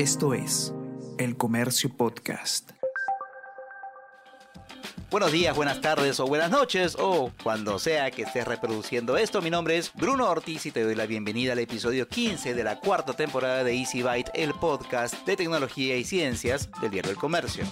[0.00, 0.72] Esto es
[1.18, 2.70] El Comercio Podcast.
[5.10, 9.42] Buenos días, buenas tardes o buenas noches o cuando sea que estés reproduciendo esto.
[9.42, 12.80] Mi nombre es Bruno Ortiz y te doy la bienvenida al episodio 15 de la
[12.80, 17.66] cuarta temporada de Easy Byte, el podcast de tecnología y ciencias del Diario del Comercio.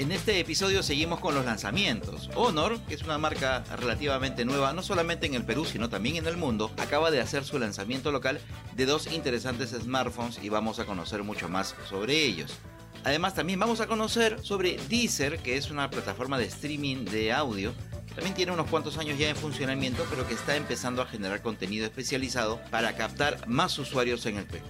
[0.00, 2.30] En este episodio seguimos con los lanzamientos.
[2.34, 6.26] Honor, que es una marca relativamente nueva, no solamente en el Perú, sino también en
[6.26, 8.40] el mundo, acaba de hacer su lanzamiento local
[8.74, 12.56] de dos interesantes smartphones y vamos a conocer mucho más sobre ellos.
[13.04, 17.74] Además también vamos a conocer sobre Deezer, que es una plataforma de streaming de audio
[18.14, 21.86] también tiene unos cuantos años ya en funcionamiento, pero que está empezando a generar contenido
[21.86, 24.64] especializado para captar más usuarios en el Perú.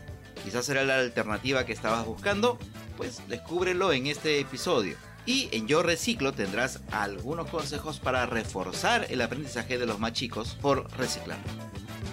[0.45, 2.59] Quizás será la alternativa que estabas buscando,
[2.97, 4.97] pues descúbrelo en este episodio.
[5.27, 10.56] Y en Yo Reciclo tendrás algunos consejos para reforzar el aprendizaje de los más chicos
[10.60, 11.38] por reciclar.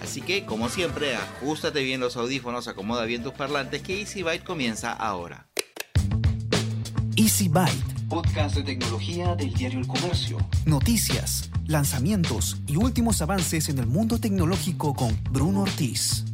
[0.02, 4.44] Así que, como siempre, ajustate bien los audífonos, acomoda bien tus parlantes, que Easy Byte
[4.44, 5.48] comienza ahora.
[7.16, 7.84] Easy Byte.
[8.08, 10.38] Podcast de tecnología del diario El Comercio.
[10.64, 16.24] Noticias, lanzamientos y últimos avances en el mundo tecnológico con Bruno Ortiz.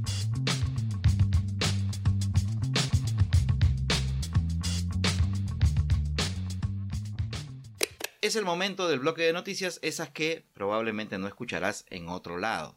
[8.25, 12.75] Es el momento del bloque de noticias, esas que probablemente no escucharás en otro lado.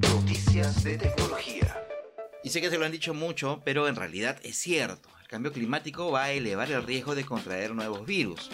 [0.00, 1.76] Noticias de tecnología.
[2.44, 5.08] Y sé que se lo han dicho mucho, pero en realidad es cierto.
[5.20, 8.48] El cambio climático va a elevar el riesgo de contraer nuevos virus.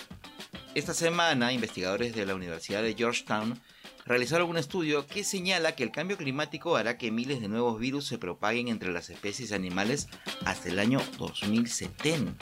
[0.74, 3.60] Esta semana, investigadores de la Universidad de Georgetown
[4.06, 8.06] realizaron un estudio que señala que el cambio climático hará que miles de nuevos virus
[8.06, 10.08] se propaguen entre las especies animales
[10.46, 12.32] hasta el año 2070.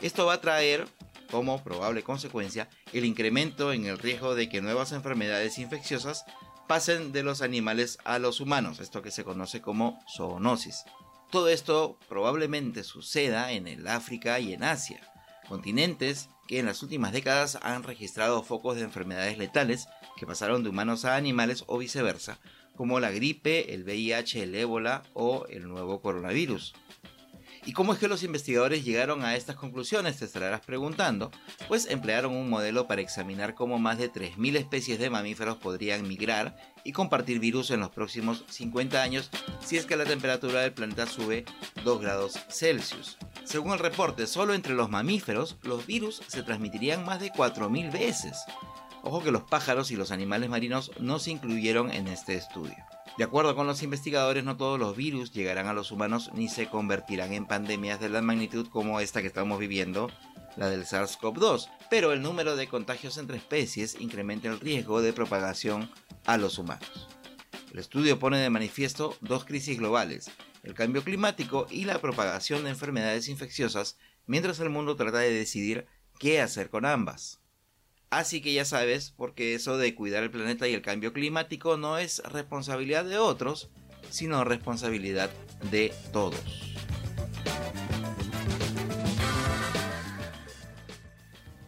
[0.00, 0.86] Esto va a traer
[1.30, 6.24] como probable consecuencia el incremento en el riesgo de que nuevas enfermedades infecciosas
[6.68, 10.84] pasen de los animales a los humanos, esto que se conoce como zoonosis.
[11.30, 15.00] Todo esto probablemente suceda en el África y en Asia,
[15.48, 20.70] continentes que en las últimas décadas han registrado focos de enfermedades letales que pasaron de
[20.70, 22.38] humanos a animales o viceversa,
[22.76, 26.74] como la gripe, el VIH, el ébola o el nuevo coronavirus.
[27.68, 30.16] ¿Y cómo es que los investigadores llegaron a estas conclusiones?
[30.16, 31.30] Te estarás preguntando.
[31.68, 36.56] Pues emplearon un modelo para examinar cómo más de 3.000 especies de mamíferos podrían migrar
[36.82, 39.30] y compartir virus en los próximos 50 años
[39.60, 41.44] si es que la temperatura del planeta sube
[41.84, 43.18] 2 grados Celsius.
[43.44, 48.38] Según el reporte, solo entre los mamíferos los virus se transmitirían más de 4.000 veces.
[49.02, 52.82] Ojo que los pájaros y los animales marinos no se incluyeron en este estudio.
[53.18, 56.68] De acuerdo con los investigadores, no todos los virus llegarán a los humanos ni se
[56.68, 60.08] convertirán en pandemias de la magnitud como esta que estamos viviendo,
[60.56, 65.90] la del SARS-CoV-2, pero el número de contagios entre especies incrementa el riesgo de propagación
[66.26, 67.08] a los humanos.
[67.72, 70.30] El estudio pone de manifiesto dos crisis globales,
[70.62, 75.86] el cambio climático y la propagación de enfermedades infecciosas, mientras el mundo trata de decidir
[76.20, 77.40] qué hacer con ambas.
[78.10, 81.98] Así que ya sabes, porque eso de cuidar el planeta y el cambio climático no
[81.98, 83.68] es responsabilidad de otros,
[84.10, 85.30] sino responsabilidad
[85.70, 86.40] de todos.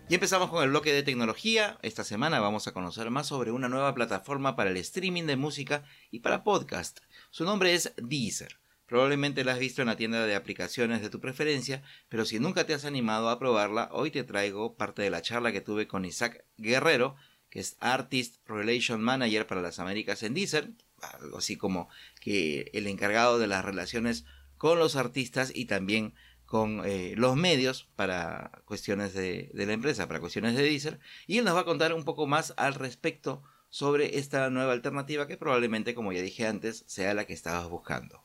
[0.08, 1.78] Y empezamos con el bloque de tecnología.
[1.82, 5.84] Esta semana vamos a conocer más sobre una nueva plataforma para el streaming de música
[6.10, 6.98] y para podcast.
[7.30, 8.59] Su nombre es Deezer.
[8.90, 12.66] Probablemente la has visto en la tienda de aplicaciones de tu preferencia, pero si nunca
[12.66, 16.04] te has animado a probarla, hoy te traigo parte de la charla que tuve con
[16.04, 17.14] Isaac Guerrero,
[17.50, 20.72] que es Artist Relation Manager para las Américas en Deezer,
[21.20, 21.88] algo así como
[22.20, 24.24] que el encargado de las relaciones
[24.58, 26.14] con los artistas y también
[26.44, 30.98] con eh, los medios para cuestiones de, de la empresa, para cuestiones de Deezer,
[31.28, 35.28] y él nos va a contar un poco más al respecto sobre esta nueva alternativa
[35.28, 38.24] que probablemente, como ya dije antes, sea la que estabas buscando.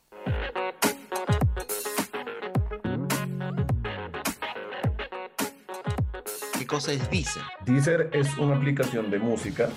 [6.66, 7.42] ¿Qué cosa es Deezer?
[7.64, 9.68] Deezer es una aplicación de música.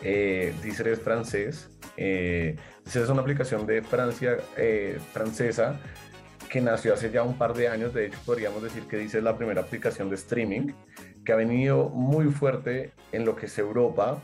[0.00, 1.68] Eh, Deezer es francés.
[1.98, 5.78] Eh, Deezer es una aplicación de Francia eh, francesa
[6.48, 7.92] que nació hace ya un par de años.
[7.92, 10.72] De hecho, podríamos decir que Deezer es la primera aplicación de streaming
[11.26, 14.22] que ha venido muy fuerte en lo que es Europa,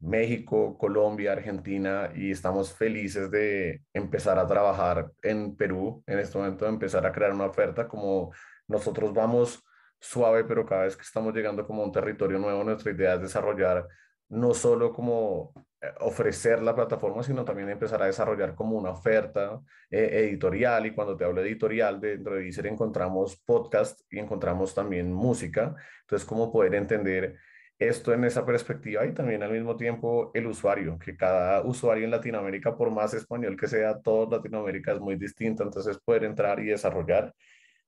[0.00, 6.64] México, Colombia, Argentina y estamos felices de empezar a trabajar en Perú en este momento,
[6.64, 8.32] de empezar a crear una oferta como
[8.66, 9.62] nosotros vamos
[10.04, 13.22] suave, pero cada vez que estamos llegando como a un territorio nuevo, nuestra idea es
[13.22, 13.86] desarrollar
[14.28, 19.60] no solo como eh, ofrecer la plataforma, sino también empezar a desarrollar como una oferta
[19.90, 20.86] eh, editorial.
[20.86, 25.74] Y cuando te hablo editorial, dentro de Deezer encontramos podcast y encontramos también música.
[26.02, 27.36] Entonces, cómo poder entender
[27.78, 32.10] esto en esa perspectiva y también al mismo tiempo el usuario, que cada usuario en
[32.10, 36.66] Latinoamérica, por más español que sea, todo Latinoamérica es muy distinto, entonces poder entrar y
[36.66, 37.34] desarrollar.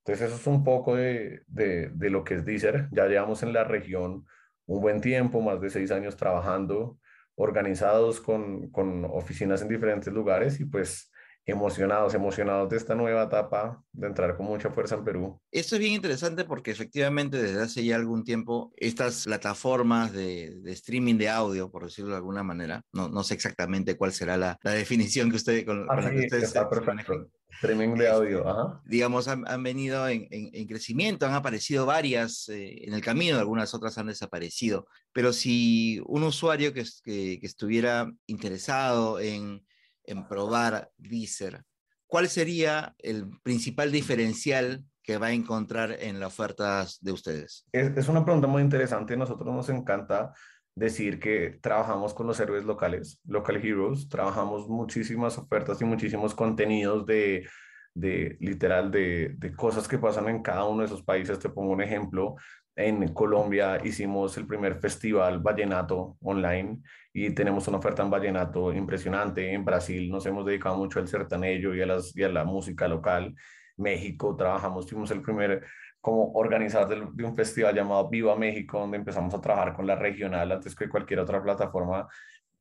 [0.06, 2.88] Entonces eso es un poco de, de, de lo que es Deezer.
[2.92, 4.24] Ya llevamos en la región
[4.66, 6.98] un buen tiempo, más de seis años trabajando,
[7.34, 11.10] organizados con, con oficinas en diferentes lugares y pues
[11.44, 15.40] emocionados, emocionados de esta nueva etapa, de entrar con mucha fuerza en Perú.
[15.50, 20.72] Esto es bien interesante porque efectivamente desde hace ya algún tiempo estas plataformas de, de
[20.72, 24.58] streaming de audio, por decirlo de alguna manera, no, no sé exactamente cuál será la,
[24.62, 26.90] la definición que, usted, con, ah, con la sí, que ustedes está se perfecto.
[27.12, 27.28] manejan.
[27.50, 28.82] Streaming de audio, ajá.
[28.84, 33.38] digamos, han, han venido en, en- en crecimiento, han aparecido varias eh, en el camino,
[33.38, 34.86] algunas otras han desaparecido.
[35.12, 39.64] Pero si un usuario que- que estuviera interesado en,
[40.04, 41.62] en probar Deezer,
[42.06, 47.64] ¿cuál sería el principal diferencial que va a encontrar en las ofertas de ustedes?
[47.72, 49.16] Es, es una pregunta muy interesante.
[49.16, 50.34] Nosotros nos encanta
[50.76, 54.08] decir que trabajamos con los héroes locales, local heroes.
[54.08, 57.48] Trabajamos muchísimas ofertas y muchísimos contenidos de,
[57.94, 61.38] de literal, de, de cosas que pasan en cada uno de esos países.
[61.38, 62.36] Te pongo un ejemplo.
[62.76, 69.50] En Colombia hicimos el primer festival vallenato online y tenemos una oferta en vallenato impresionante.
[69.54, 72.86] En Brasil nos hemos dedicado mucho al sertanejo y a, las, y a la música
[72.86, 73.34] local.
[73.78, 75.64] México trabajamos, fuimos el primer
[76.06, 79.96] como organizador de, de un festival llamado Viva México, donde empezamos a trabajar con la
[79.96, 82.06] regional antes que cualquier otra plataforma.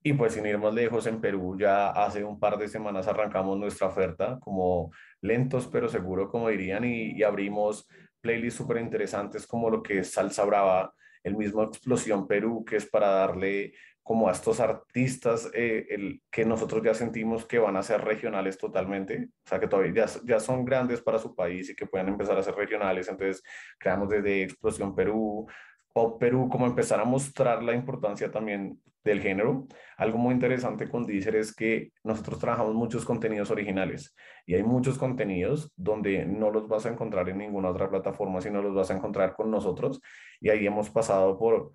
[0.02, 3.56] Y pues sin ir más lejos, en Perú ya hace un par de semanas arrancamos
[3.60, 7.88] nuestra oferta, como lentos pero seguro, como dirían, y, y abrimos
[8.20, 10.92] playlists súper interesantes como lo que es Salsa Brava,
[11.24, 13.74] el mismo Explosión Perú, que es para darle
[14.06, 18.56] como a estos artistas eh, el, que nosotros ya sentimos que van a ser regionales
[18.56, 22.10] totalmente, o sea, que todavía ya, ya, son grandes para su país y que pueden
[22.10, 23.08] empezar a ser regionales.
[23.08, 23.42] Entonces,
[23.80, 25.48] creamos desde Explosión Perú,
[25.92, 29.66] Pop Perú, como empezar a mostrar la importancia también del género.
[29.98, 34.16] Algo muy interesante con Deezer es que nosotros trabajamos muchos contenidos originales
[34.46, 38.62] y hay muchos contenidos donde no los vas a encontrar en ninguna otra plataforma, sino
[38.62, 40.00] los vas a encontrar con nosotros.
[40.40, 41.72] Y ahí hemos pasado por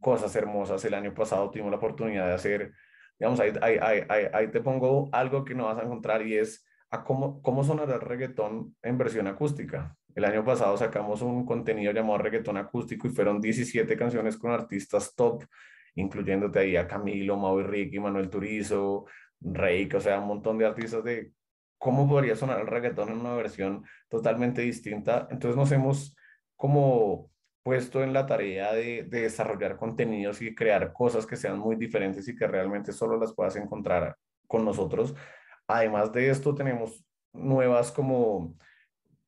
[0.00, 0.84] cosas hermosas.
[0.84, 2.72] El año pasado tuvimos la oportunidad de hacer,
[3.18, 3.78] digamos, ahí, ahí,
[4.08, 7.64] ahí, ahí te pongo algo que no vas a encontrar y es a cómo, cómo
[7.64, 9.96] sonará el reggaetón en versión acústica.
[10.14, 15.14] El año pasado sacamos un contenido llamado reggaetón acústico y fueron 17 canciones con artistas
[15.14, 15.44] top,
[15.94, 19.04] incluyéndote ahí a Camilo, Mau y Ricky, Manuel Turizo,
[19.40, 21.32] Reik, o sea, un montón de artistas de
[21.78, 25.28] cómo podría sonar el reggaetón en una versión totalmente distinta.
[25.30, 26.16] Entonces nos hemos
[26.56, 27.30] como
[27.66, 32.28] puesto en la tarea de, de, desarrollar contenidos y crear cosas que sean muy diferentes
[32.28, 34.16] y que realmente solo las puedas encontrar
[34.46, 35.16] con nosotros.
[35.66, 38.54] Además de esto, tenemos nuevas como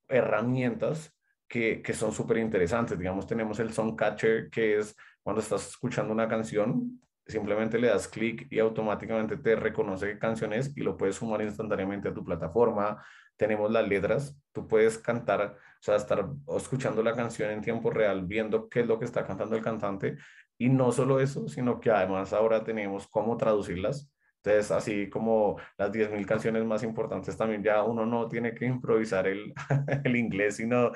[0.07, 1.13] herramientas
[1.49, 2.97] que, que son súper interesantes.
[2.97, 4.95] Digamos, tenemos el Song Catcher, que es
[5.25, 10.53] cuando estás escuchando una canción, simplemente le das clic y automáticamente te reconoce qué canción
[10.55, 13.05] es y lo puedes sumar instantáneamente a tu plataforma.
[13.37, 16.27] Tenemos las letras, tú puedes cantar, o sea, estar
[16.57, 20.17] escuchando la canción en tiempo real, viendo qué es lo que está cantando el cantante.
[20.57, 24.11] Y no solo eso, sino que además ahora tenemos cómo traducirlas.
[24.43, 29.27] Entonces, así como las 10.000 canciones más importantes, también ya uno no tiene que improvisar
[29.27, 29.53] el,
[30.05, 30.93] el inglés, sino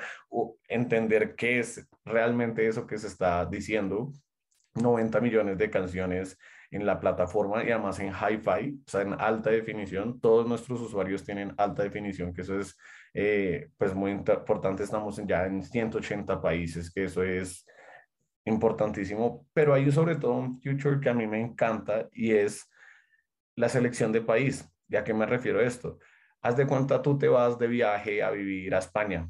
[0.67, 4.11] entender qué es realmente eso que se está diciendo.
[4.75, 6.37] 90 millones de canciones
[6.71, 10.19] en la plataforma y además en hi-fi, o sea, en alta definición.
[10.19, 12.75] Todos nuestros usuarios tienen alta definición, que eso es
[13.13, 14.83] eh, pues muy importante.
[14.83, 17.65] Estamos ya en 180 países, que eso es
[18.45, 19.45] importantísimo.
[19.53, 22.69] Pero hay sobre todo un future que a mí me encanta y es
[23.55, 24.67] la selección de país.
[24.87, 25.99] ¿Ya que me refiero a esto?
[26.41, 29.29] Haz de cuenta tú te vas de viaje a vivir a España,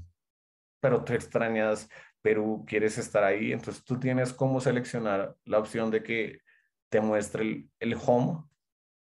[0.84, 1.88] pero tú extrañas
[2.22, 6.42] Perú, quieres estar ahí, entonces tú tienes cómo seleccionar la opción de que
[6.90, 8.44] te muestre el, el home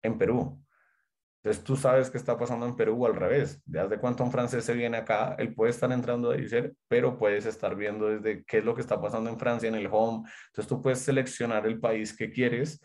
[0.02, 0.62] en Perú.
[1.42, 3.62] Entonces tú sabes qué está pasando en Perú o al revés.
[3.64, 7.16] Ya de cuánto un francés se viene acá, él puede estar entrando a decir, pero
[7.18, 10.28] puedes estar viendo desde qué es lo que está pasando en Francia en el home.
[10.48, 12.78] Entonces tú puedes seleccionar el país que quieres,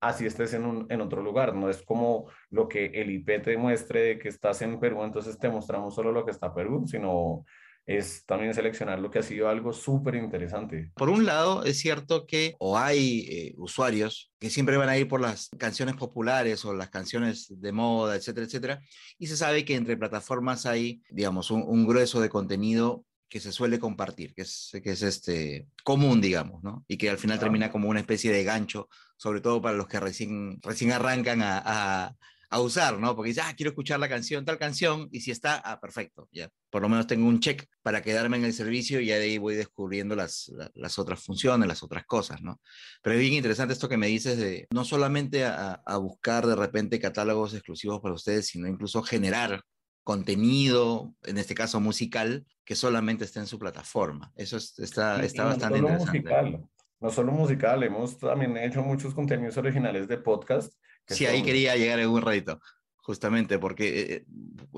[0.00, 1.54] así estés en, un, en otro lugar.
[1.54, 5.38] No es como lo que el IP te muestre de que estás en Perú, entonces
[5.38, 7.44] te mostramos solo lo que está Perú, sino
[7.86, 10.92] es también seleccionar lo que ha sido algo súper interesante.
[10.94, 15.08] Por un lado, es cierto que o hay eh, usuarios que siempre van a ir
[15.08, 18.80] por las canciones populares o las canciones de moda, etcétera, etcétera,
[19.18, 23.52] y se sabe que entre plataformas hay, digamos, un, un grueso de contenido que se
[23.52, 26.84] suele compartir, que es, que es este, común, digamos, ¿no?
[26.88, 27.40] Y que al final ah.
[27.40, 31.62] termina como una especie de gancho, sobre todo para los que recién, recién arrancan a,
[31.64, 32.16] a
[32.50, 33.14] a usar, ¿no?
[33.14, 36.50] Porque dice, ah, quiero escuchar la canción, tal canción, y si está, ah, perfecto, ya.
[36.68, 39.38] Por lo menos tengo un check para quedarme en el servicio y ya de ahí
[39.38, 42.60] voy descubriendo las, las otras funciones, las otras cosas, ¿no?
[43.02, 46.56] Pero es bien interesante esto que me dices de no solamente a, a buscar de
[46.56, 49.62] repente catálogos exclusivos para ustedes, sino incluso generar
[50.02, 54.32] contenido, en este caso musical, que solamente está en su plataforma.
[54.34, 56.18] Eso está, está bastante interesante.
[56.18, 56.68] Musical,
[57.00, 60.74] no solo musical, hemos también hecho muchos contenidos originales de podcast.
[61.14, 62.60] Sí, ahí quería llegar en un ratito,
[62.96, 64.24] justamente porque eh,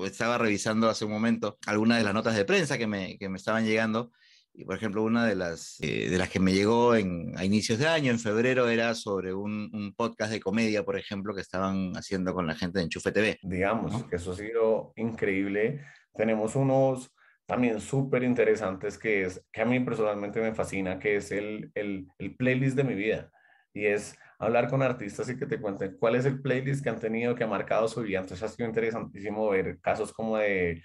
[0.05, 3.37] estaba revisando hace un momento algunas de las notas de prensa que me, que me
[3.37, 4.11] estaban llegando
[4.55, 7.79] y por ejemplo, una de las, eh, de las que me llegó en, a inicios
[7.79, 11.93] de año, en febrero, era sobre un, un, podcast de comedia, por ejemplo, que estaban
[11.97, 13.39] haciendo con la gente de Enchufe TV.
[13.41, 15.81] Digamos, que eso ha sido increíble.
[16.13, 17.11] Tenemos unos
[17.47, 22.07] también súper interesantes que es, que a mí personalmente me fascina, que es el, el,
[22.19, 23.31] el playlist de mi vida.
[23.73, 26.99] Y es hablar con artistas y que te cuenten cuál es el playlist que han
[26.99, 28.19] tenido, que ha marcado su vida.
[28.19, 30.81] Entonces ha sido interesantísimo ver casos como de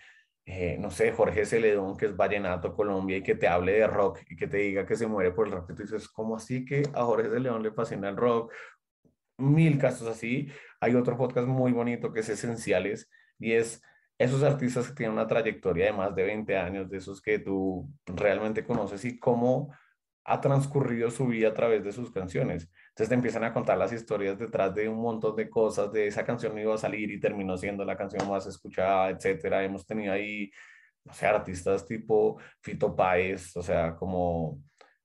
[0.50, 4.20] eh, no sé, Jorge Celedón, que es Vallenato Colombia, y que te hable de rock
[4.30, 6.64] y que te diga que se muere por el rock, y tú dices, ¿cómo así
[6.64, 8.50] que a Jorge Celedón le fascina el rock?
[9.36, 10.50] Mil casos así.
[10.80, 13.82] Hay otro podcast muy bonito que es Esenciales, y es
[14.16, 17.86] esos artistas que tienen una trayectoria de más de 20 años, de esos que tú
[18.06, 19.74] realmente conoces y cómo
[20.24, 22.70] ha transcurrido su vida a través de sus canciones.
[22.98, 26.24] Entonces te empiezan a contar las historias detrás de un montón de cosas, de esa
[26.24, 29.62] canción no iba a salir y terminó siendo la canción más escuchada, etcétera.
[29.62, 30.50] Hemos tenido ahí,
[31.04, 34.60] no sé, artistas tipo Fito Páez, o sea, como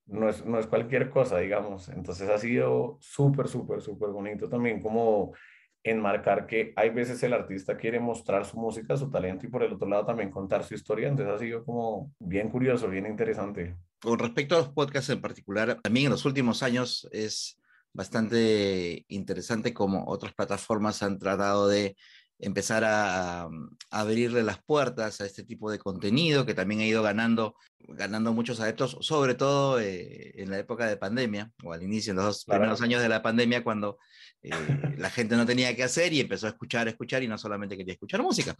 [0.07, 1.87] no es, no es cualquier cosa, digamos.
[1.89, 5.35] Entonces ha sido súper, súper, súper bonito también como
[5.83, 9.73] enmarcar que hay veces el artista quiere mostrar su música, su talento y por el
[9.73, 11.09] otro lado también contar su historia.
[11.09, 13.75] Entonces ha sido como bien curioso, bien interesante.
[14.01, 17.59] Con respecto a los podcasts en particular, también en los últimos años es
[17.93, 21.95] bastante interesante como otras plataformas han tratado de
[22.39, 23.47] empezar a,
[23.89, 28.59] abrirle las puertas a este tipo de contenido que también ha ido ganando, ganando muchos
[28.59, 32.45] adeptos, sobre todo eh, en la época de pandemia o al inicio, en los dos
[32.45, 33.99] primeros años de la pandemia, cuando
[34.41, 34.49] eh,
[34.97, 37.93] la gente no tenía que hacer y empezó a escuchar, escuchar y no solamente quería
[37.93, 38.55] escuchar música.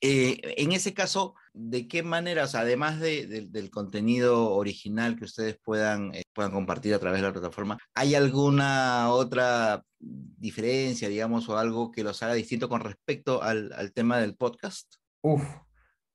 [0.00, 6.22] Eh, en ese caso, ¿de qué manera, además del contenido original que ustedes puedan, eh,
[6.34, 12.04] puedan compartir a través de la plataforma, ¿hay alguna otra diferencia, digamos, o algo que
[12.04, 14.96] los haga distinto con respecto al, tema del podcast?
[15.22, 15.42] Uf,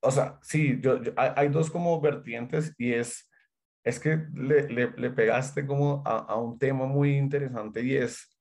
[0.02, 3.28] o sea, sí, yo, hay, dos como vertientes y es,
[3.84, 8.32] es que le, le, pegaste como a un tema muy interesante y es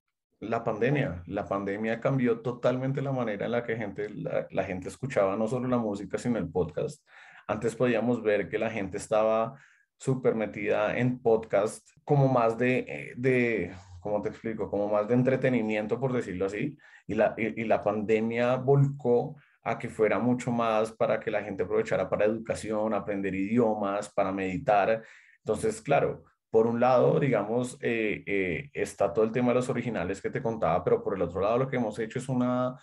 [0.41, 1.23] la pandemia.
[1.27, 5.69] La pandemia cambió totalmente la manera en la que gente, la, gente escuchaba no solo
[5.69, 7.07] la música, sino el podcast.
[7.47, 9.59] Antes podíamos ver que la gente estaba
[9.97, 14.71] súper metida en podcast como más de, eh, de, ¿cómo te explico?
[14.71, 16.77] Como más de entretenimiento, por decirlo así.
[17.07, 21.65] Y la, y la pandemia volcó a que fuera mucho más para que la gente
[21.65, 25.03] aprovechara para educación, aprender idiomas, para meditar.
[25.45, 30.21] Entonces, claro, por un lado, digamos, eh, eh, está todo el tema de los originales
[30.21, 32.77] que te contaba, pero por el otro lado lo que hemos hecho es una,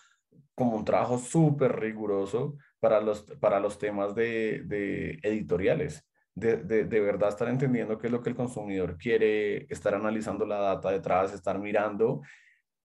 [0.55, 6.03] como un trabajo súper riguroso para los, para los temas de, de editoriales.
[6.33, 10.45] De, de, de, verdad estar entendiendo qué es lo que el consumidor quiere, estar analizando
[10.45, 12.21] la data detrás, estar mirando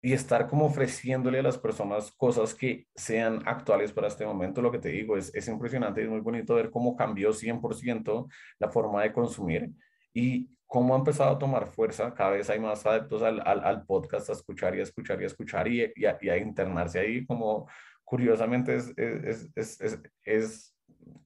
[0.00, 4.62] y estar como ofreciéndole a las personas cosas que sean actuales para este momento.
[4.62, 8.28] Lo que te digo es, es impresionante y es muy bonito ver cómo cambió 100%
[8.58, 9.70] la forma de consumir
[10.14, 14.28] y cómo ha empezado a tomar fuerza, cada vez hay más adeptos al, al, podcast,
[14.28, 17.68] a escuchar y a escuchar y a escuchar y, a, internarse ahí, como
[18.02, 20.76] curiosamente es, es, es, es,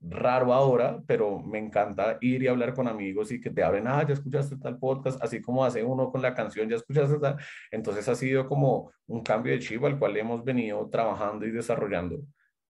[0.02, 4.04] raro ahora, pero me encanta ir y hablar con amigos y que te hablen, ah,
[4.06, 7.38] ya escuchaste tal podcast, así como hace uno con la canción, ya escuchaste tal.
[7.70, 12.20] Entonces ha sido como un cambio de chivo al cual hemos venido trabajando y desarrollando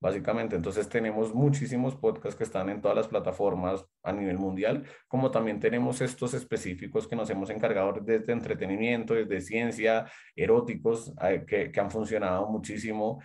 [0.06, 0.56] básicamente.
[0.56, 5.60] Entonces tenemos muchísimos podcasts que están en todas las plataformas a nivel mundial, como también
[5.60, 11.90] tenemos estos específicos que nos hemos encargado desde entretenimiento, desde ciencia, eróticos, eh, que, han
[11.90, 13.20] funcionado muchísimo.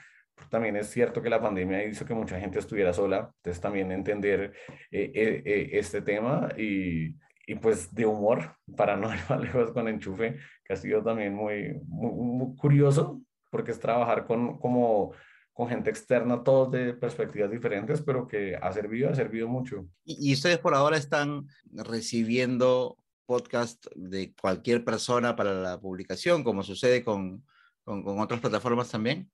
[0.49, 4.55] También es cierto que la pandemia hizo que mucha gente estuviera sola, entonces también entender
[4.91, 7.15] eh, eh, este tema y,
[7.61, 11.79] pues de humor, para no ir más lejos con enchufe, que ha sido también muy,
[11.87, 13.21] muy, muy curioso,
[13.51, 15.13] porque es trabajar con como
[15.61, 19.85] con gente externa, todos de perspectivas diferentes, pero que ha servido, ha servido mucho.
[20.07, 27.05] ¿Y, ustedes por ahora están recibiendo podcast de cualquier persona para la publicación, como sucede
[27.05, 27.45] con,
[27.85, 29.31] con, con otras plataformas también?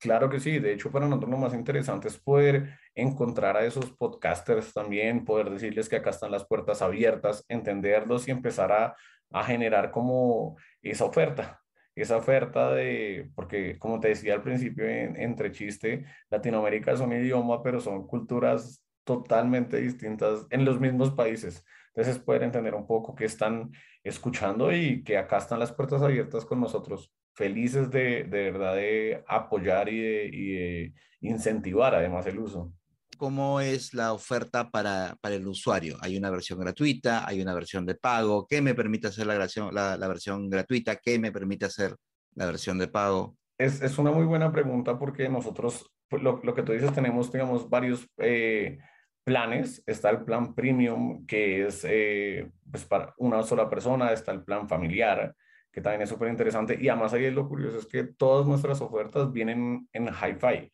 [0.00, 3.92] Claro que sí, de hecho para nosotros lo más interesante es poder encontrar a esos
[3.92, 8.96] podcasters también, poder decirles que acá están las puertas abiertas, entenderlos y empezar a,
[9.30, 11.61] a generar como esa oferta,
[11.94, 17.62] esa oferta de, porque como te decía al principio, entre chiste, Latinoamérica es un idioma,
[17.62, 21.64] pero son culturas totalmente distintas en los mismos países.
[21.94, 23.72] Entonces poder entender un poco qué están
[24.02, 29.22] escuchando y que acá están las puertas abiertas con nosotros, felices de, de verdad de
[29.26, 30.00] apoyar y
[30.32, 32.72] y de incentivar además el uso
[33.16, 35.96] cómo es la oferta para, para, el usuario.
[36.00, 38.46] Hay una versión gratuita, hay una versión de pago.
[38.46, 40.96] ¿Qué me permite hacer la, versión, la, la versión gratuita?
[40.96, 41.96] ¿Qué me permite hacer
[42.34, 43.36] la versión de pago?
[43.58, 47.30] Es, es una muy buena pregunta porque nosotros, pues, lo, lo, que tú dices, tenemos,
[47.30, 48.78] digamos, varios eh,
[49.24, 49.82] planes.
[49.86, 54.12] Está el plan premium, que es eh, pues para una sola persona.
[54.12, 55.34] Está el plan familiar,
[55.70, 56.78] que también es súper interesante.
[56.80, 60.72] Y además ahí lo curioso, es que todas nuestras ofertas vienen en hi-fi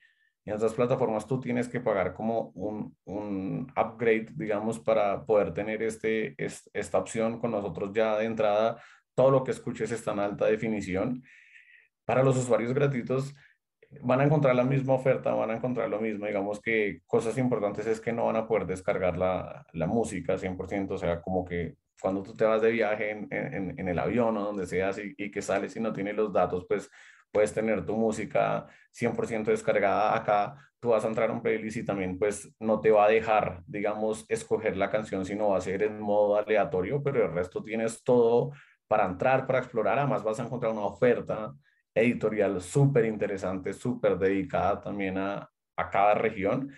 [0.48, 5.82] en otras plataformas tú tienes que pagar como un, un upgrade, digamos, para poder tener
[5.82, 8.82] este, esta opción con nosotros ya de entrada.
[9.14, 11.22] Todo lo que escuches está en alta definición.
[12.06, 13.34] Para los usuarios gratuitos
[14.00, 16.24] van a encontrar la misma oferta, van a encontrar lo mismo.
[16.24, 20.92] Digamos que cosas importantes es que no van a poder descargar la, la música 100%,
[20.92, 24.44] o sea, como que cuando tú te vas de viaje en, en, el avión o
[24.44, 26.90] donde seas y, y que sales y no tienes los datos, pues
[27.32, 31.84] puedes tener tu música 100% descargada acá, tú vas a entrar a un playlist y
[31.84, 35.82] también pues no te va a dejar, digamos, escoger la canción, sino va a ser
[35.82, 38.52] en modo aleatorio, pero el resto tienes todo
[38.86, 41.52] para entrar, para explorar, además vas a encontrar una oferta
[41.94, 46.72] editorial súper interesante, súper dedicada también a, a cada región.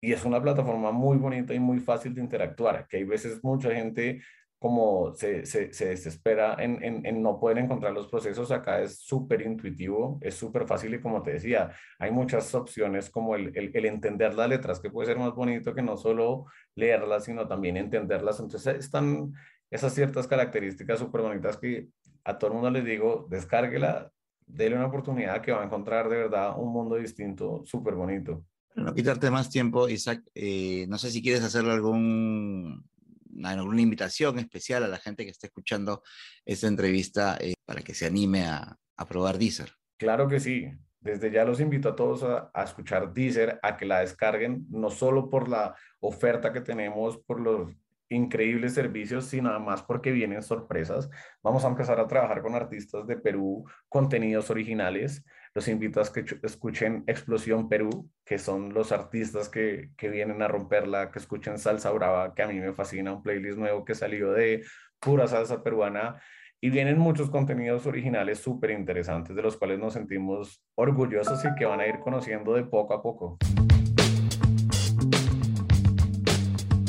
[0.00, 3.74] Y es una plataforma muy bonita y muy fácil de interactuar, que hay veces mucha
[3.74, 4.22] gente
[4.64, 9.42] como se, se, se desespera en, en, no poder encontrar los procesos, acá es súper
[9.42, 13.84] intuitivo, es súper fácil y como te decía, hay muchas opciones como el, el, el,
[13.84, 18.40] entender las letras, que puede ser más bonito que no solo leerlas, sino también entenderlas.
[18.40, 19.34] Entonces están
[19.70, 21.88] esas ciertas características súper bonitas que
[22.24, 24.10] a todo el mundo les digo, descárguela,
[24.46, 28.46] déle una oportunidad que va a encontrar de verdad un mundo distinto, súper bonito.
[28.76, 32.82] No quitarte más tiempo, Isaac, eh, no sé si quieres hacerle algún
[33.44, 36.02] alguna invitación especial a la gente que esté escuchando
[36.44, 39.72] esta entrevista eh, para que se anime a, a, probar Deezer?
[39.96, 40.70] Claro que sí.
[41.00, 44.90] Desde ya los invito a todos a, a, escuchar Deezer, a que la descarguen, no
[44.90, 47.70] solo por la oferta que tenemos, por los
[48.08, 51.10] increíbles servicios, sino además porque vienen sorpresas.
[51.42, 55.24] Vamos a empezar a trabajar con artistas de Perú, contenidos originales.
[55.56, 60.48] Los invito a que escuchen Explosión Perú, que son los artistas que, que vienen a
[60.48, 64.32] romperla, que escuchen Salsa Brava, que a mí me fascina, un playlist nuevo que salió
[64.32, 64.64] de
[64.98, 66.20] pura salsa peruana.
[66.60, 71.66] Y vienen muchos contenidos originales súper interesantes, de los cuales nos sentimos orgullosos y que
[71.66, 73.38] van a ir conociendo de poco a poco.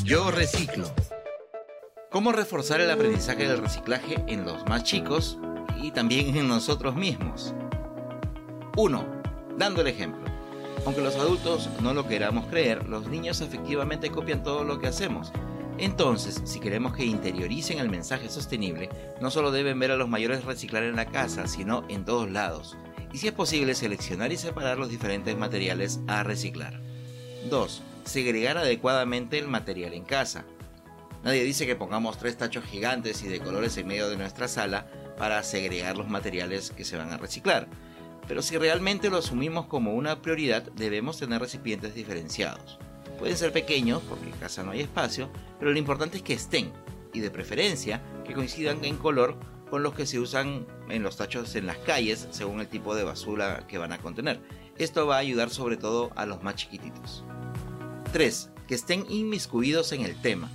[0.02, 0.86] Yo reciclo.
[2.10, 5.38] ¿Cómo reforzar el aprendizaje del reciclaje en los más chicos
[5.80, 7.54] y también en nosotros mismos?
[8.78, 9.06] 1.
[9.56, 10.20] Dando el ejemplo.
[10.84, 15.32] Aunque los adultos no lo queramos creer, los niños efectivamente copian todo lo que hacemos.
[15.78, 20.44] Entonces, si queremos que interioricen el mensaje sostenible, no solo deben ver a los mayores
[20.44, 22.76] reciclar en la casa, sino en todos lados.
[23.14, 26.78] Y si es posible, seleccionar y separar los diferentes materiales a reciclar.
[27.48, 27.82] 2.
[28.04, 30.44] Segregar adecuadamente el material en casa.
[31.24, 34.86] Nadie dice que pongamos tres tachos gigantes y de colores en medio de nuestra sala
[35.16, 37.68] para segregar los materiales que se van a reciclar
[38.28, 42.78] pero si realmente lo asumimos como una prioridad, debemos tener recipientes diferenciados.
[43.18, 46.72] Pueden ser pequeños, porque en casa no hay espacio, pero lo importante es que estén,
[47.12, 49.36] y de preferencia que coincidan en color
[49.70, 53.04] con los que se usan en los tachos en las calles, según el tipo de
[53.04, 54.40] basura que van a contener.
[54.78, 57.24] Esto va a ayudar sobre todo a los más chiquititos.
[58.12, 58.50] 3.
[58.68, 60.50] Que estén inmiscuidos en el tema.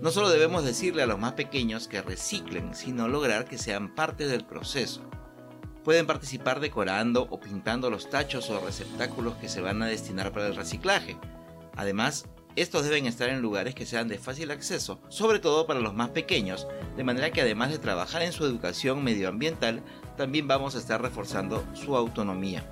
[0.00, 4.28] No solo debemos decirle a los más pequeños que reciclen, sino lograr que sean parte
[4.28, 5.02] del proceso.
[5.88, 10.48] Pueden participar decorando o pintando los tachos o receptáculos que se van a destinar para
[10.48, 11.16] el reciclaje.
[11.76, 15.94] Además, estos deben estar en lugares que sean de fácil acceso, sobre todo para los
[15.94, 19.82] más pequeños, de manera que además de trabajar en su educación medioambiental,
[20.18, 22.66] también vamos a estar reforzando su autonomía.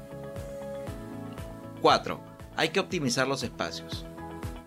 [1.80, 2.20] 4.
[2.54, 4.04] Hay que optimizar los espacios.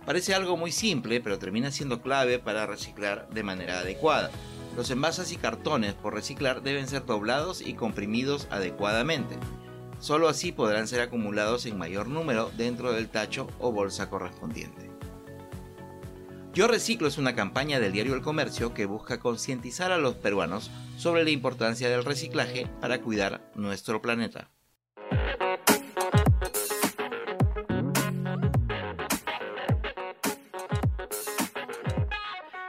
[0.07, 4.31] Parece algo muy simple, pero termina siendo clave para reciclar de manera adecuada.
[4.75, 9.37] Los envases y cartones por reciclar deben ser doblados y comprimidos adecuadamente.
[9.99, 14.89] Solo así podrán ser acumulados en mayor número dentro del tacho o bolsa correspondiente.
[16.53, 20.71] Yo Reciclo es una campaña del diario El Comercio que busca concientizar a los peruanos
[20.97, 24.49] sobre la importancia del reciclaje para cuidar nuestro planeta.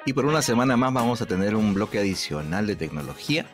[0.06, 3.46] Y por una semana más vamos a tener un bloque adicional de tecnología.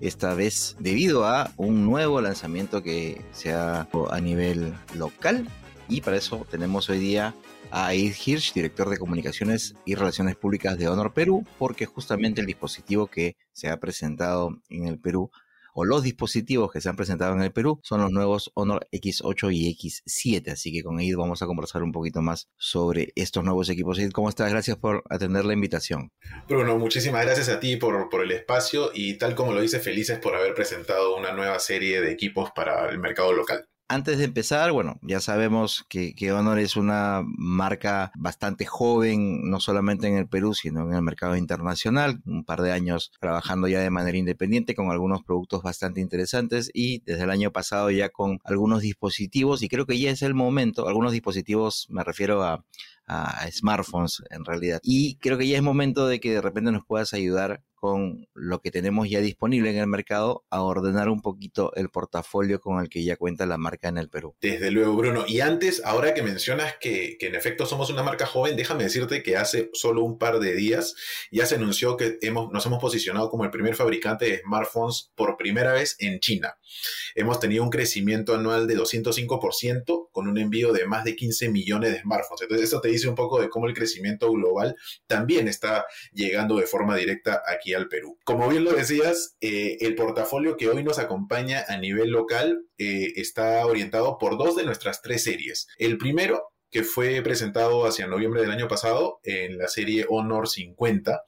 [0.00, 5.46] esta vez debido a un nuevo lanzamiento que se ha a nivel local
[5.88, 7.34] y para eso tenemos hoy día
[7.70, 12.46] a Aid Hirsch, director de comunicaciones y relaciones públicas de Honor Perú, porque justamente el
[12.46, 15.30] dispositivo que se ha presentado en el Perú
[15.84, 19.76] los dispositivos que se han presentado en el Perú son los nuevos Honor X8 y
[19.76, 20.52] X7.
[20.52, 23.98] Así que con Aid vamos a conversar un poquito más sobre estos nuevos equipos.
[23.98, 24.50] Aid, ¿cómo estás?
[24.50, 26.10] Gracias por atender la invitación.
[26.48, 30.18] Bruno, muchísimas gracias a ti por, por el espacio y tal como lo dice, felices
[30.18, 34.70] por haber presentado una nueva serie de equipos para el mercado local antes de empezar,
[34.70, 40.54] bueno, ya sabemos que, Honor es una marca bastante joven, no solamente en el Perú,
[40.54, 44.92] sino en el mercado internacional, un par de años trabajando ya de manera independiente con
[44.92, 49.86] algunos productos bastante interesantes y desde el año pasado ya con algunos dispositivos y creo
[49.86, 52.64] que ya es el momento, algunos dispositivos me refiero a,
[53.50, 54.78] smartphones en realidad.
[54.84, 58.60] Y creo que ya es momento de que de repente nos puedas ayudar con lo
[58.60, 62.90] que tenemos ya disponible en el mercado a ordenar un poquito el portafolio con el
[62.90, 64.36] que ya cuenta la marca en el Perú.
[64.40, 65.24] Desde luego, Bruno.
[65.26, 69.38] Y antes, ahora que mencionas que, en efecto somos una marca joven, déjame decirte que
[69.38, 70.94] hace solo un par de días
[71.32, 75.38] ya se anunció que hemos, nos hemos posicionado como el primer fabricante de smartphones por
[75.38, 76.58] primera vez en China.
[77.14, 81.92] Hemos tenido un crecimiento anual de 205% con un envío de más de 15 millones
[81.92, 82.42] de smartphones.
[82.42, 86.66] Entonces, eso te dice un poco de cómo el crecimiento global también está llegando de
[86.66, 88.18] forma directa aquí al Perú.
[88.24, 93.12] Como bien lo decías, eh, el portafolio que hoy nos acompaña a nivel local eh,
[93.16, 95.68] está orientado por dos de nuestras tres series.
[95.78, 101.24] El primero que fue presentado hacia noviembre del año pasado en la serie Honor 50,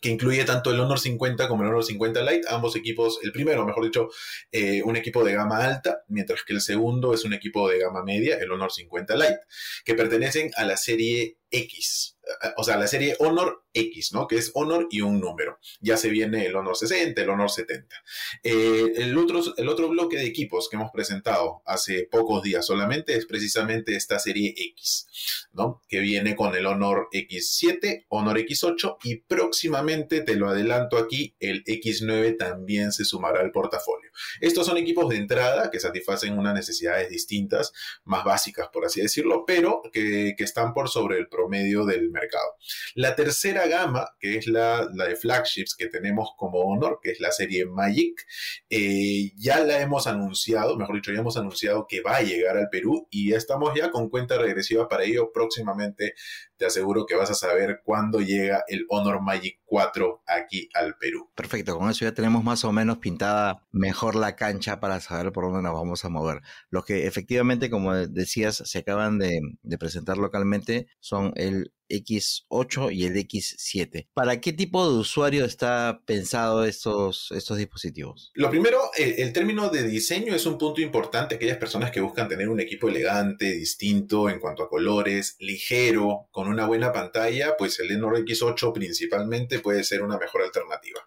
[0.00, 3.64] que incluye tanto el Honor 50 como el Honor 50 Lite, ambos equipos, el primero,
[3.64, 4.08] mejor dicho,
[4.52, 8.04] eh, un equipo de gama alta, mientras que el segundo es un equipo de gama
[8.04, 9.40] media, el Honor 50 Lite,
[9.84, 12.18] que pertenecen a la serie X
[12.56, 14.26] o sea, la serie Honor X, ¿no?
[14.26, 15.58] Que es Honor y un número.
[15.80, 17.96] Ya se viene el Honor 60, el Honor 70.
[18.42, 23.16] Eh, el, otro, el otro bloque de equipos que hemos presentado hace pocos días solamente
[23.16, 25.82] es precisamente esta serie X, ¿no?
[25.88, 31.64] Que viene con el Honor X7, Honor X8 y próximamente, te lo adelanto aquí, el
[31.64, 34.07] X9 también se sumará al portafolio.
[34.40, 37.72] Estos son equipos de entrada que satisfacen unas necesidades distintas,
[38.04, 42.54] más básicas por así decirlo, pero que, están por sobre el promedio del mercado.
[42.94, 47.32] La tercera gama, que es la, de flagships que tenemos como Honor, que es la
[47.32, 48.24] serie Magic,
[48.70, 52.68] eh, ya la hemos anunciado, mejor dicho, ya hemos anunciado que va a llegar al
[52.70, 55.32] Perú y estamos ya con cuenta regresiva para ello.
[55.32, 56.14] Próximamente
[56.58, 61.30] te aseguro que vas a saber cuándo llega el Honor Magic 4 aquí al Perú.
[61.34, 65.44] Perfecto, con eso ya tenemos más o menos pintada mejor la cancha para saber por
[65.44, 66.42] dónde nos vamos a mover.
[66.70, 73.16] Los que efectivamente, como decías, se acaban de presentar localmente son el X8 y el
[73.16, 74.08] X7.
[74.14, 78.30] ¿Para qué tipo de usuario está pensado estos, estos dispositivos?
[78.34, 81.34] Lo primero, el, término de diseño es un punto importante.
[81.34, 86.48] Aquellas personas que buscan tener un equipo elegante, distinto en cuanto a colores, ligero, con
[86.48, 91.00] una buena pantalla, pues el Honor X8 principalmente puede ser una mejor alternativa.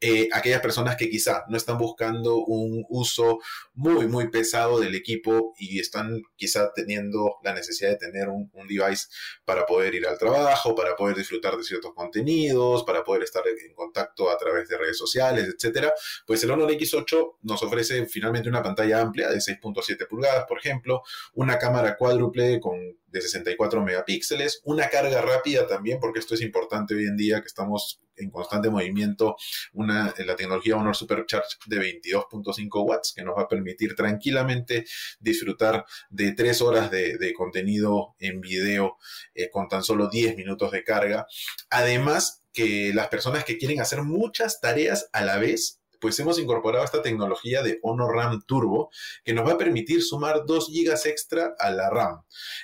[0.00, 3.38] Eh, aquellas personas que quizá no están buscando un uso
[3.74, 8.66] muy, muy pesado del equipo y están quizá teniendo la necesidad de tener un, un
[8.66, 9.06] device
[9.44, 10.25] para poder ir al trabajo,
[10.74, 14.98] para poder disfrutar de ciertos contenidos, para poder estar en contacto a través de redes
[14.98, 15.92] sociales, etcétera,
[16.26, 21.02] pues el Honor X8 nos ofrece finalmente una pantalla amplia de 6.7 pulgadas, por ejemplo,
[21.34, 26.94] una cámara cuádruple con de 64 megapíxeles, una carga rápida también, porque esto es importante
[26.94, 29.36] hoy en día que estamos en constante movimiento,
[29.72, 34.84] una, la tecnología Honor Supercharge de 22.5 watts, que nos va a permitir tranquilamente
[35.20, 38.96] disfrutar de tres horas de, contenido en video
[39.34, 41.26] eh, con tan solo 10 minutos de carga.
[41.70, 46.84] Además, que las personas que quieren hacer muchas tareas a la vez pues hemos incorporado
[46.84, 48.92] esta tecnología de Honor RAM Turbo
[49.24, 52.22] que nos va a permitir sumar 2 GB extra a la RAM.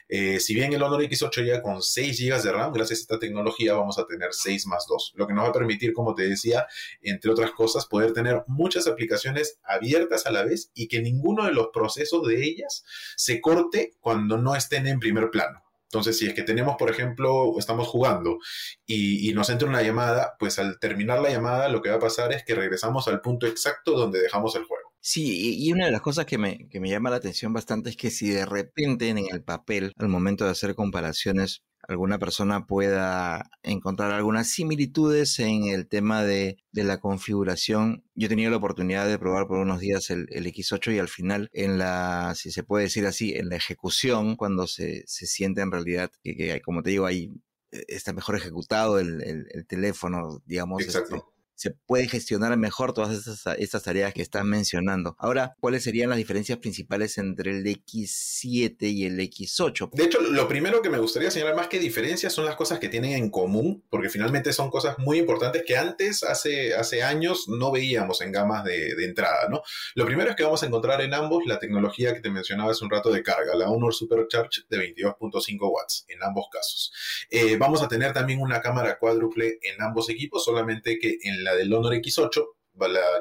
[0.09, 3.19] Eh, si bien el Honor X8 ya con 6 GB de RAM, gracias a esta
[3.19, 6.29] tecnología vamos a tener 6 más 2, lo que nos va a permitir, como te
[6.29, 6.69] decía,
[7.01, 11.53] entre otras cosas, poder tener muchas aplicaciones abiertas a la vez y que ninguno de
[11.53, 12.85] los procesos de ellas
[13.17, 15.65] se corte cuando no estén en primer plano.
[15.93, 18.39] Entonces, si es que tenemos, por ejemplo, estamos jugando
[18.87, 22.33] y, nos entra una llamada, pues al terminar la llamada lo que va a pasar
[22.33, 24.95] es que regresamos al punto exacto donde dejamos el juego.
[25.01, 27.97] Sí, y una de las cosas que me, que me llama la atención bastante es
[27.99, 33.51] que si de repente en el papel, al momento de hacer comparaciones, alguna persona pueda
[33.63, 38.05] encontrar algunas similitudes en el tema de, la configuración.
[38.15, 41.51] Yo he tenido la oportunidad de probar por unos días el, X8 y al final,
[41.53, 46.11] en la, si se puede decir así, en la ejecución, cuando se, siente en realidad
[46.23, 47.33] que, que, como te digo, ahí
[47.73, 50.83] eh, está mejor ejecutado el, teléfono, digamos.
[50.83, 51.17] Exacto.
[51.17, 51.32] Este,
[51.63, 55.15] se puede gestionar mejor todas estas, estas tareas que están mencionando.
[55.17, 59.91] Ahora, ¿cuáles serían las diferencias principales entre el X7 y el X8?
[59.93, 62.89] De hecho, lo primero que me gustaría señalar más que diferencias son las cosas que
[62.89, 67.71] tienen en común, porque finalmente son cosas muy importantes que antes, hace, hace años, no
[67.71, 69.63] veíamos en gamas de, de entrada, ¿no?
[69.95, 72.85] Lo primero es que vamos a encontrar en ambos la tecnología que te mencionaba hace
[72.85, 76.93] un rato de carga, la Honor Supercharge de 22.5 watts en ambos casos.
[77.31, 81.52] Eh, vamos a tener también una cámara cuádruple en ambos equipos, solamente que en la
[81.55, 82.45] del Honor X8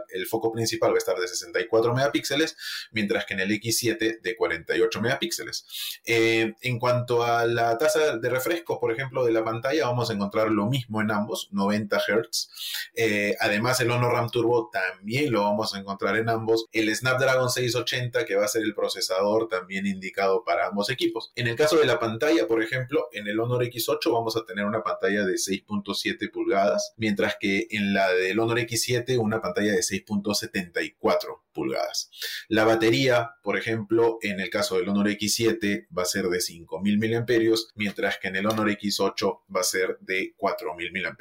[0.09, 2.55] el foco principal va a estar de 64 megapíxeles,
[2.91, 5.65] mientras que en el X7 de 48 megapíxeles.
[6.05, 10.13] Eh, en cuanto a la tasa de refresco, por ejemplo, de la pantalla, vamos a
[10.13, 12.49] encontrar lo mismo en ambos, 90 Hz.
[12.95, 16.65] Eh, además, el Honor RAM Turbo también lo vamos a encontrar en ambos.
[16.71, 21.31] El Snapdragon 680, que va a ser el procesador también indicado para ambos equipos.
[21.35, 24.65] En el caso de la pantalla, por ejemplo, en el Honor X8 vamos a tener
[24.65, 29.79] una pantalla de 6.7 pulgadas, mientras que en la del Honor X7 una pantalla de
[29.79, 32.09] 6.74 pulgadas.
[32.47, 37.25] La batería, por ejemplo, en el caso del Honor X7 va a ser de 5.000
[37.25, 41.15] mAh, mientras que en el Honor X8 va a ser de 4.000 mAh.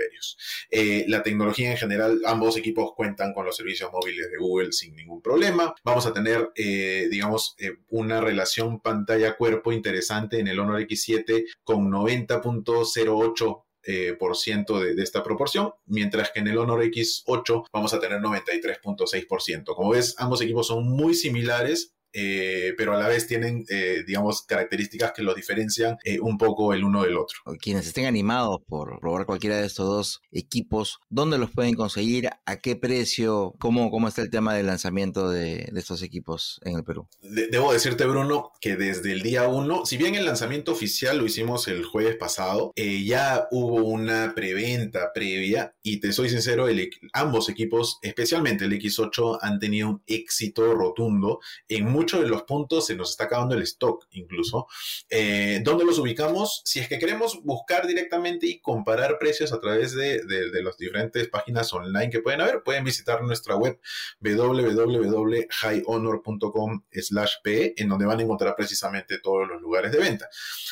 [0.71, 4.95] Eh, la tecnología en general, ambos equipos cuentan con los servicios móviles de Google sin
[4.95, 5.75] ningún problema.
[5.85, 11.91] Vamos a tener, eh, digamos, eh, una relación pantalla-cuerpo interesante en el Honor X7 con
[11.91, 17.95] 90.08 eh, por ciento de, de, esta proporción, mientras que en el Honor X8 vamos
[17.95, 19.75] a tener 93.6%.
[19.75, 24.43] Como ves, ambos equipos son muy similares eh, pero a la vez tienen, eh, digamos,
[24.43, 27.39] características que los diferencian eh, un poco el uno del otro.
[27.61, 32.31] Quienes estén animados por probar cualquiera de estos dos equipos, ¿dónde los pueden conseguir?
[32.47, 33.55] ¿A qué precio?
[33.59, 37.07] ¿Cómo, cómo está el tema del lanzamiento de, de estos equipos en el Perú?
[37.23, 41.27] De debo decirte, Bruno, que desde el día uno, si bien el lanzamiento oficial lo
[41.27, 47.49] hicimos el jueves pasado, ya hubo una preventa previa y te soy sincero, el, ambos
[47.49, 52.97] equipos, especialmente el X8, han tenido un éxito rotundo en muchos de los puntos se
[52.97, 54.67] nos está acabando el stock incluso.
[55.11, 56.63] Eh, ¿Dónde los ubicamos?
[56.65, 61.29] Si es que queremos buscar directamente y comparar precios a través de, de, las diferentes
[61.29, 63.79] páginas online que pueden haber, pueden visitar nuestra web
[64.21, 66.85] www.highhonor.com
[67.43, 70.31] p en donde van a encontrar precisamente todos los lugares de venta.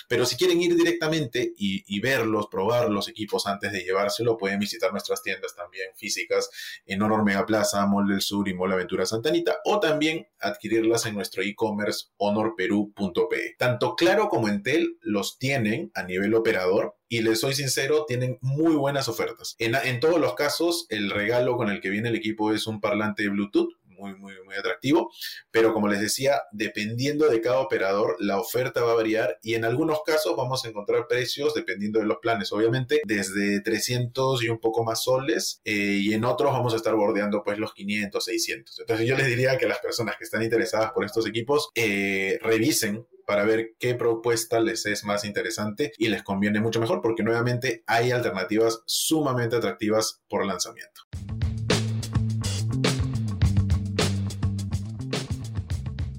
[0.08, 4.58] Pero si quieren ir directamente y, y verlos, probar los equipos antes de llevárselo, pueden
[4.58, 6.48] visitar nuestras tiendas también físicas
[6.86, 11.17] en Honor Mega Plaza, Mall del Sur y Mall Aventura Santanita, o también adquirirlas en
[11.18, 13.57] nuestro e-commerce honorperu.pe.
[13.59, 18.74] Tanto Claro como Entel los tienen a nivel operador y les soy sincero, tienen muy
[18.74, 19.54] buenas ofertas.
[19.59, 22.81] En, en, todos los casos, el regalo con el que viene el equipo es un
[22.81, 25.11] parlante de Bluetooth muy, muy, muy atractivo.
[25.50, 29.64] Pero como les decía, dependiendo de cada operador, la oferta va a variar y en
[29.64, 34.58] algunos casos vamos a encontrar precios, dependiendo de los planes, obviamente, desde 300 y un
[34.58, 38.80] poco más soles eh, y en otros vamos a estar bordeando pues los 500, 600.
[38.80, 43.06] Entonces yo les diría que las personas que están interesadas por estos equipos eh, revisen
[43.26, 47.84] para ver qué propuesta les es más interesante y les conviene mucho mejor porque nuevamente
[47.87, 51.02] hay alternativas sumamente atractivas por lanzamiento.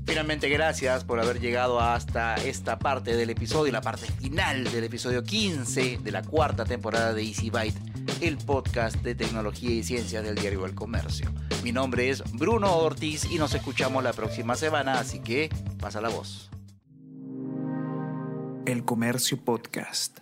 [0.09, 5.23] Finalmente, gracias por haber llegado hasta esta parte del episodio, la parte final del episodio
[5.23, 7.77] 15 de la cuarta temporada de Easy Byte,
[8.19, 11.31] el podcast de tecnología y ciencias del diario El Comercio.
[11.63, 16.09] Mi nombre es Bruno Ortiz y nos escuchamos la próxima semana, así que pasa la
[16.09, 16.49] voz.
[18.65, 20.21] El Comercio Podcast.